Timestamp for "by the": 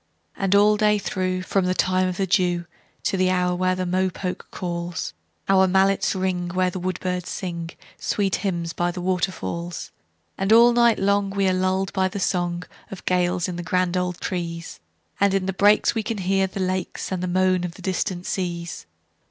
8.73-8.99, 11.93-12.17